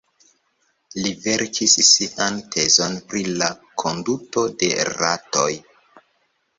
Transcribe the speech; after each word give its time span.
Li 1.03 1.11
verkis 1.25 1.75
sian 1.91 2.41
tezon 2.57 2.99
pri 3.13 3.23
la 3.37 3.53
konduto 3.85 4.49
de 4.61 4.75
ratoj. 5.03 5.51